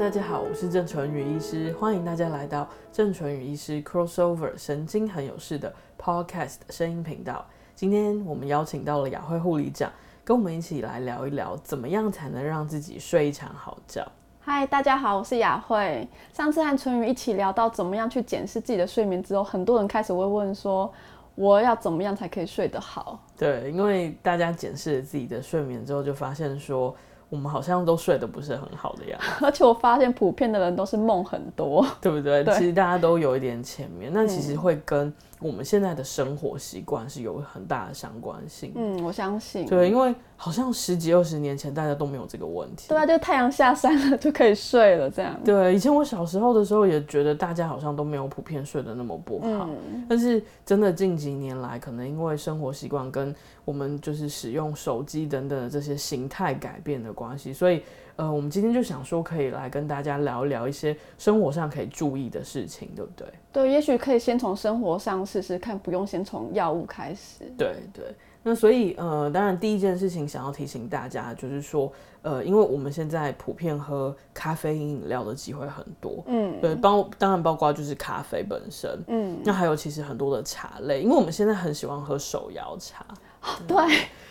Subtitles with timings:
[0.00, 7.44] 大家好，我是郑淳宇医师，欢迎大家来到郑淳宇医师 Crossover 神经很有事的 Podcast 声音频道。
[7.74, 9.92] 今天我们邀请到了雅慧护理长，
[10.24, 14.02] 跟我们一起来聊一聊，怎么样才能让自己睡一场好觉。
[14.40, 16.08] 嗨，大家好，我是雅慧。
[16.32, 20.90] 上次和淳宇一起聊到怎么样去检视自己的睡眠之后，很多人开始会问说，
[21.34, 23.22] 我要怎么样才可以睡得好？
[23.36, 26.96] 对，因为大家检视了自己的睡眠之后，就发现说，
[27.30, 32.44] 我们好像都睡得不是很好的样子， 而且我发现普遍的人都是梦很多，对不对？
[32.44, 32.52] 对。
[32.54, 38.72] 其实大家都有一点浅眠，那其实会跟我们现在的生活习惯是有很大的相关性。
[38.76, 39.66] 嗯，我相信。
[39.66, 42.88] 对，因为好像十几二十年前大家都没有这个问题。
[42.90, 45.40] 对啊，就太阳下山了就可以睡了，这样。
[45.42, 57.82] 对，以前我小时候的时候也觉得大家好像都没有普遍睡得那么不好，嗯、但是真的近几年来，可能因为生活习惯跟我们就是使用手机等等的这些形态改变的关系，所以
[58.20, 63.26] 呃，我们今天就想说可以来跟大家聊一聊一些生活上可以注意的事情，对不对？
[63.50, 67.50] 对，也许可以先从生活上试试看，不用先从药物开始。
[67.56, 68.14] 对对。
[68.42, 83.06] 那所以呃，当然第一件事情想要提醒大家就是说，呃，因为我们现在普遍喝咖啡因饮料的机会很多，嗯，对，包当然包括就是咖啡本身，嗯，那还有其实很多的茶类，因为我们现在很喜欢喝手摇茶。
[83.66, 83.76] 对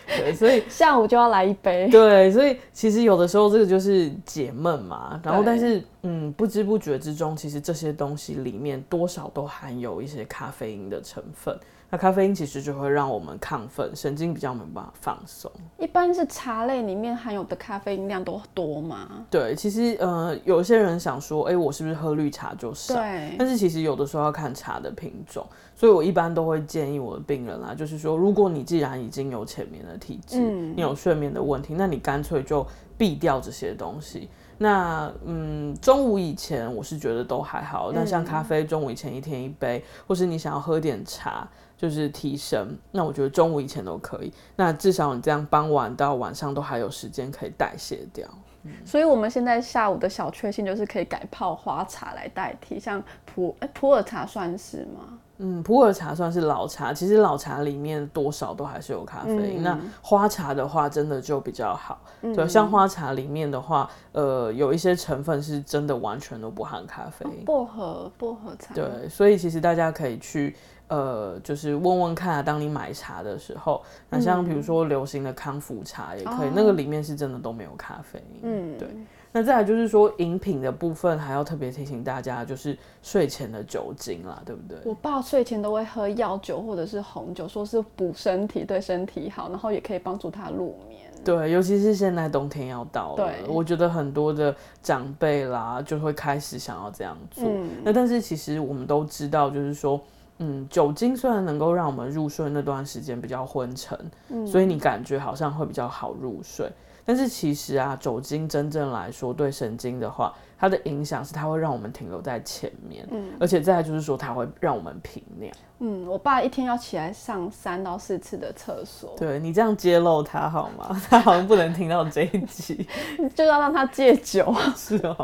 [0.06, 1.88] 对，所以 下午就要来一杯。
[1.88, 5.20] 对，所以其实有的时候这个就是解闷嘛。
[5.22, 11.56] 然后，但是嗯，不知不觉之中，其实这些东西里面多少都含有一些咖啡因的成分。
[11.92, 15.50] 那咖啡因其实就会让我们亢奋，神经比较没办法放松。
[15.76, 19.26] 一般是茶类里面含有的咖啡因量都多吗？
[19.28, 22.94] 对，其实呃，有些人想说，哎、欸，我是不是喝绿茶就少？
[22.94, 23.34] 对。
[23.36, 32.64] 但是其实有的时候要看茶的品种，所以我一般都会建议我的病人啦，就是说，如果你既然已经有浅眠的体质，嗯、你有睡眠的问题，那你干脆就
[32.96, 34.28] 避掉这些东西。
[34.62, 41.48] 那嗯，中午以前我是觉得都还好，那像咖啡，中午以前一天一杯，或是你想要喝点茶。
[41.80, 44.30] 就是提神，那我觉得中午以前都可以。
[44.54, 48.28] 那至少你这样傍晚到晚上都还有时间可以代谢掉。
[48.64, 55.18] 嗯、所以我们现在下午的小确幸就是可以改泡花茶来代替，像普哎、欸、普洱茶算是吗？
[55.40, 59.60] 嗯，普洱茶算是老茶，其实老茶里面多少都还是有咖啡因。
[59.60, 62.00] 嗯、那花茶的话，真的就比较好。
[62.22, 67.44] 嗯、对，像花茶里面的话，呃，有一些成分是真的完全都不含咖啡因。
[67.44, 68.74] 薄荷薄荷茶。
[68.74, 70.54] 对，所以其实大家可以去。
[70.90, 78.40] 呃，就是问问看啊，当你买茶的时候，那像比如说流行的康复茶也可以，嗯、那个里面是真的都没有咖啡因。
[78.42, 78.88] 嗯，对。
[79.32, 84.78] 那再来就是说饮品的部分，还要特别提醒大家，就是睡前的酒精啦，对不对？
[84.84, 91.08] 我爸睡前都会喝药酒或者是红酒，说是补身体，对身体好，然后也可以帮助他入眠。
[91.24, 94.52] 对，尤其是现在冬天要到了，对我觉得很多的
[94.82, 97.44] 长辈啦就会开始想要这样做。
[97.46, 100.00] 嗯、那但是其实我们都知道，就是说。
[100.42, 103.98] 嗯，酒精虽然能够让我们入睡那段时间比较昏沉，
[104.30, 106.70] 嗯，所以你感觉好像会比较好入睡。
[107.04, 115.50] 但是其实啊，酒精真正来说对神经的话，它的影响是它会让我们停留在前面，嗯，而且再来就是说它会让我们频尿。
[115.80, 119.14] 嗯，我爸一天要起来上三到四次的厕所。
[119.18, 121.02] 对，你这样揭露他好吗？
[121.08, 122.86] 他好像不能听到这一集，
[123.34, 124.54] 就要让他戒酒。
[124.76, 125.16] 是哦。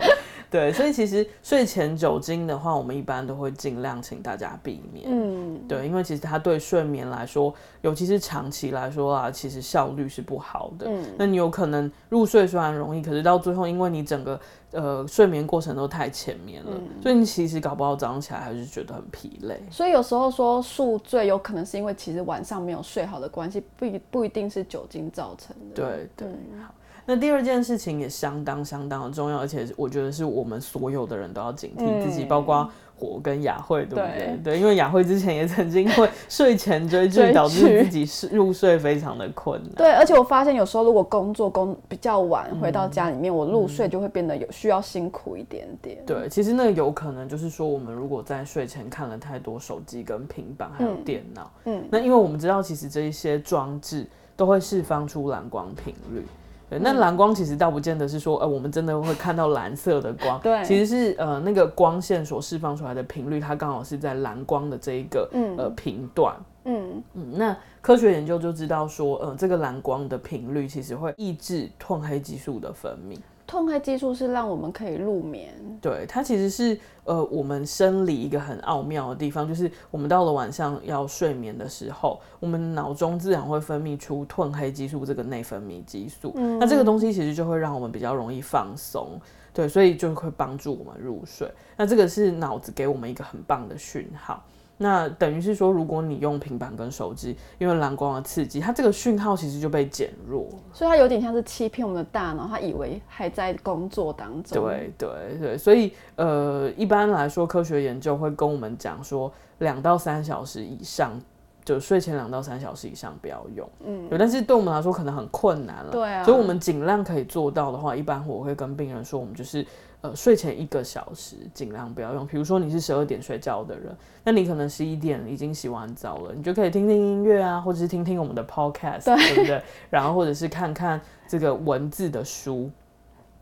[0.56, 5.06] 对，所以其实睡前酒精的话，我们一般都会尽量请大家避免。
[5.06, 7.52] 嗯，对，因为其实它对睡眠来说，
[7.82, 10.86] 尤其是长期来说啊，其实效率是不好的。
[10.88, 14.40] 嗯，那你有可能入睡虽然容易，可是到最后，因为你整个
[14.70, 19.60] 呃睡眠过程都太浅眠了，嗯，所以你其实搞不好早上起来还是觉得很疲累。
[19.70, 25.74] 所以有时候说宿醉，有可能是因为其实晚上没有睡好的关系，不一不一定是酒精造成的。
[25.74, 26.28] 对对，
[26.62, 26.72] 好。
[27.06, 32.68] 那第二件事情也相当相当的重要，而且我觉得是我们所有的人都要警惕自己，嗯、包括
[32.98, 34.06] 我跟雅慧，对不对？
[34.08, 39.72] 对，对，因为雅慧之前也曾经会睡前追剧，导致自己入睡非常的困难。
[39.76, 46.02] 对，而且我发现有时候如果工作工比较晚回到家里面，嗯、我入睡就会变得有需要辛苦一点点。
[46.04, 56.26] 对，其实那个有可能就是说，我们如果在睡前看了太多手机跟平板还有电脑，嗯，嗯那因为我们知道，其实这一些装置都会释放出蓝光频率。
[56.68, 60.40] 对，那蓝光其实倒不见得是说，呃，我们真的会看到蓝色的光。
[60.40, 66.34] 对，其实是呃那个光线所释放出来的频率，它刚好是在蓝光的这一个、嗯、呃频段。
[66.64, 73.16] 嗯嗯，那科学研究就知道说，呃，这个蓝光的频率其实会抑制褪黑激素的分泌。
[73.56, 75.54] 褪褪黑激素是让我们可以入眠。
[75.80, 86.32] 对，它其实是呃我们生理一个很奥妙的地方，就是我们到了晚上要睡眠的时候，我们脑中自然会分泌出褪黑激素这个内分泌激素。
[86.36, 89.18] 嗯，那这个东西其实就会让我们比较容易放松。
[89.54, 91.50] 对，所以就会帮助我们入睡。
[91.78, 94.44] 那这个是脑子给我们一个很棒的讯号。
[94.78, 100.46] 那等于是说，如果你用平板跟手机，因为蓝光的刺激，它这个讯号其实就被减弱。
[100.72, 104.62] 所以它有点像是欺骗我们的大脑，它以为还在工作当中。
[104.62, 111.18] 对对对，所以呃，一般来说，科学研究会跟我们讲说，两到三小时以上。
[111.64, 119.66] 就睡前两到三小时以上不要用，嗯，对，但是对我们来说可能很困难了，对啊，所以我们尽量可以做到的话，一般我会跟病人说，我们就是
[120.00, 122.26] 呃睡前一个小时尽量不要用。
[122.26, 129.62] 比如说你是十二点睡觉的人，那你可能十一点已经洗完澡了，你就可以听听音乐啊，或者是听听我们的 podcast，对，对不对？
[129.90, 132.70] 然后或者是看看这个文字的书，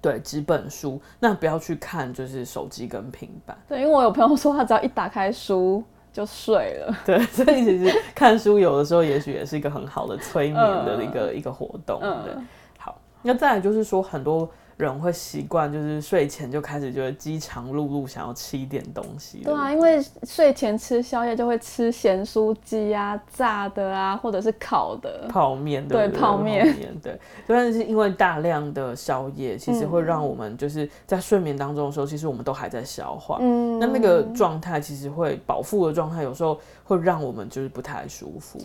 [0.00, 3.56] 对，纸本书，那不要去看就是手机跟平板。
[3.68, 5.82] 对，因为我有朋友说他只要一打开书。
[6.14, 12.32] 就睡了， 对，所以其实看书有的时候也许也是一个很好的催眠的一个、嗯、一个活动，对。
[12.78, 14.48] 好，那再来就是说很多。
[14.76, 19.38] 人会习惯就是睡前就开始觉得饥肠辘辘，想要吃一点东西。
[19.44, 25.86] 对啊，因为睡前吃宵夜就会吃咸酥鸡啊、炸的啊，或者是烤的泡面。
[25.86, 26.74] 对，泡面。
[27.02, 33.38] 对，但是因为大量的宵夜，其实会让我们就是在睡眠当中的时候，其实我们都还在消化。
[33.40, 33.78] 嗯。
[33.78, 38.60] 那那个状态其实会饱腹的状态，有时候会让我们就是不太舒服。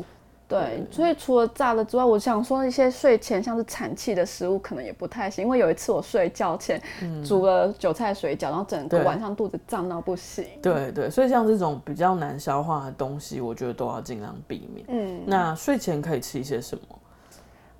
[0.49, 6.81] 对，所以除了炸的之外，我想说一些睡前像是产气的食物可能也不太行，因为有一次我睡觉前
[7.23, 10.43] 煮了韭菜水饺，然后整个晚上肚子胀到不行。
[10.61, 14.85] 对对，所以像这种比较难消化的东西，我觉得都要尽量避免。
[14.89, 16.98] 嗯，那睡前可以吃一些什么？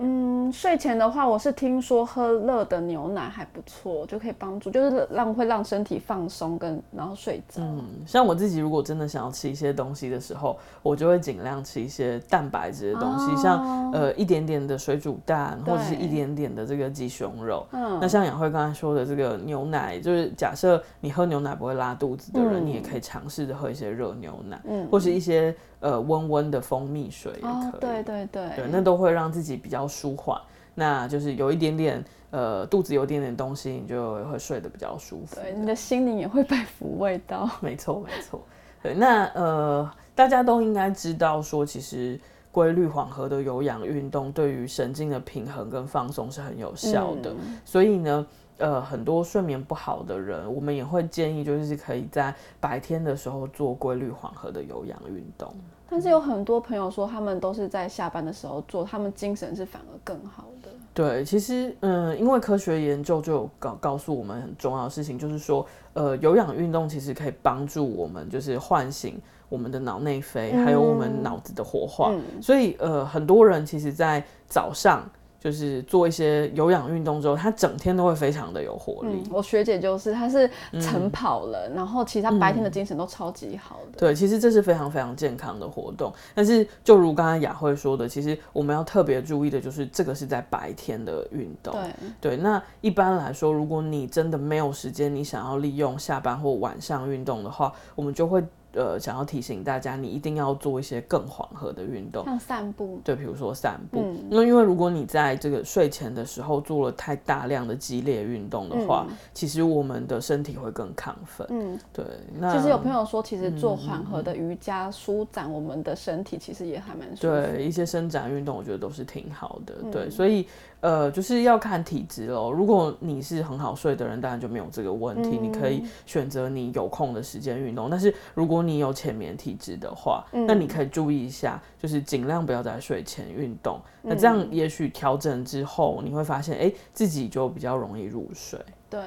[0.02, 7.62] 嗯，睡前的话，我是听说喝热的牛奶还不错，就可以帮助，就是让会让身体放松跟然后睡着。
[7.62, 17.68] 嗯，像我自己如果真的想要吃一些东西的时候，我就会尽量吃一些蛋白质的东西，哦、像呃一点点的水煮蛋，或者是一点点的这个鸡胸肉。
[17.74, 25.54] 嗯，那像雅慧刚才说的这个牛奶，就是假设你喝牛奶不会拉肚子的人，嗯、你也可以尝试着喝一些热牛奶，嗯，或是一些。
[25.80, 30.40] 呃，温温的蜂蜜水也可以，哦、对对对，对，那都会让自己比较舒缓。
[30.76, 35.36] 那就是有一点点，呃，肚子有一点点东西，你就会睡得比较舒服。
[35.36, 37.50] 对，你的心灵也会被抚慰到。
[37.62, 38.42] 没错，没错。
[38.84, 42.20] 对，那呃，大家都应该知道说，其实
[42.52, 47.32] 规律缓和的有氧运动对于神经的平衡跟放松是很有效的。
[47.32, 48.28] 嗯、所以呢。
[48.60, 55.54] 呃，很多睡眠不好的人，我们也会建议，就是可以在白天的时候做规律缓和的有氧运动。
[55.90, 60.70] 但是有很多朋友说，他们都是在下班的时候做，他们精神是反而更好的。
[60.94, 72.12] 对，其实，嗯，因为科学研究就有告告诉我们很重要的事情，就是说，呃，有氧运动其实可以帮助我们，就是唤醒我们的脑内啡，嗯、还有我们脑子的活化。
[72.14, 75.10] 嗯、所以，呃，很多人其实，在早上。
[75.40, 79.24] 就是做一些有氧运动之后，他整天都会非常的有活力。
[79.26, 80.50] 嗯、我学姐就是，她是
[80.82, 84.00] 晨跑了，嗯、然后其实她白天的精神都超级好的。
[84.00, 86.12] 对，其实这是非常非常健康的活动。
[86.36, 91.74] 但是就如刚才雅慧说的，其实我们要特别注意的就是，这个是在白天的运动。
[92.22, 98.44] 对对，那一般来说，如果你真的没有时间，你想要利用下班或晚上运动的话，我们就会。
[98.74, 103.02] 呃，想要提醒大家，你一定要做一些更缓和的运动，像散步。
[103.04, 104.00] 对，比如说散步。
[104.30, 111.48] 那、嗯、因为如果你在这个睡前的时候做了太大量的激烈运动的话，嗯、其实我们的身体会更亢奋。
[111.50, 112.06] 嗯，对。
[112.40, 117.28] 那其实有朋友说，其实做缓和的瑜伽舒展我们的身体，其实也还蛮舒服。
[117.28, 119.76] 对，一些伸展运动，我觉得都是挺好的。
[119.84, 120.48] 嗯、对，所以。
[120.82, 122.52] 呃，就是要看体质喽。
[122.52, 127.90] 如果你是很好睡的人，当然就没有这个问题，嗯、你可以选择你有空的时间运动。
[127.90, 133.80] 但是如果你有浅眠体质的话，嗯、那你可以注意一下，就是尽量不要在睡前运动。
[134.04, 138.60] 嗯、那这样也许调整之后，你会发现，哎、欸，自己就比较容易入睡。
[138.90, 139.02] 对，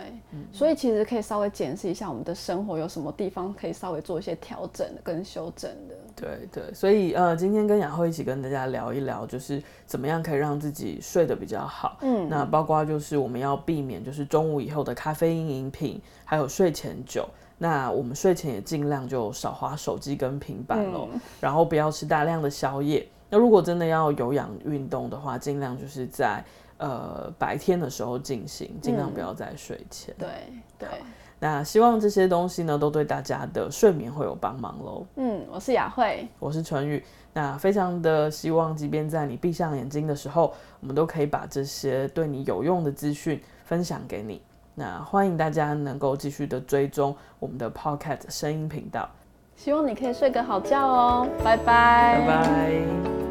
[0.52, 5.94] 所以其实可以稍微检视一下我们的生活有什么地方可以稍微做一些调整跟修正的。
[6.14, 11.98] 对对，所以呃，今天跟雅慧一起跟大家聊一聊，就是怎么样可以让自己睡得比较好。
[12.02, 17.28] 嗯，那包括就是我们要避免就是中午以后的咖啡因饮品，还有睡前酒。
[17.58, 23.04] 那我们睡前也尽量就少花手机跟平板喽，嗯、然后不要吃大量的宵夜。
[23.28, 26.44] 那如果真的要有氧运动的话，尽量就是在。
[26.82, 30.12] 呃，白天的时候进行，尽量不要在睡前。
[30.18, 30.88] 对、嗯、对。
[30.88, 30.98] 对，
[31.38, 35.06] 那希望这些东西呢，都对大家的睡眠会有帮忙喽。
[35.14, 37.02] 嗯，我是雅慧，我是纯宇。
[37.32, 44.42] 那非常的希望，即便在你闭上眼睛的时候，我们都可以把这些对你有用的资讯分享给你。
[44.74, 49.08] 那欢迎大家能够继续的追踪我们的 Podcast 声音频道，
[49.54, 53.21] 希望你可以睡个好觉哦，拜拜，拜拜。